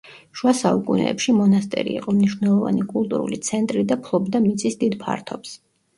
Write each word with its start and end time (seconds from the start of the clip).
შუა 0.37 0.53
საუკუნეებში 0.59 1.35
მონასტერი 1.41 1.93
იყო 1.99 2.15
მნიშვნელოვანი 2.19 2.85
კულტურული 2.95 3.41
ცენტრი 3.49 3.85
და 3.93 3.99
ფლობდა 4.09 4.43
მიწის 4.47 4.79
დიდ 4.85 4.97
ფართობს. 5.05 5.55